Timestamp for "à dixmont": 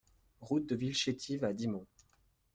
1.43-1.85